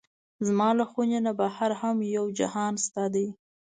[0.47, 3.27] زما له خونې نه بهر هم یو جهان شته دی.